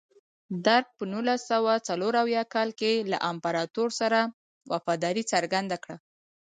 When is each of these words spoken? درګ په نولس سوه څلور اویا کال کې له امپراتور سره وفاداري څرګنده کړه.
درګ 0.65 0.85
په 0.97 1.03
نولس 1.13 1.41
سوه 1.51 1.73
څلور 1.87 2.13
اویا 2.23 2.43
کال 2.53 2.69
کې 2.79 2.91
له 3.11 3.17
امپراتور 3.31 3.89
سره 3.99 4.19
وفاداري 4.71 5.23
څرګنده 5.33 5.77
کړه. 5.83 5.95